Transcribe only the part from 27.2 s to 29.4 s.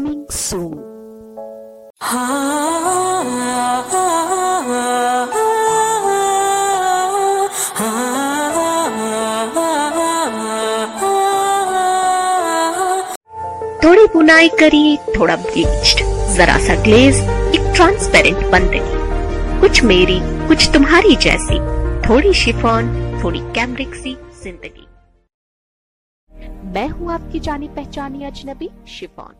जानी पहचानी अजनबी शिफॉन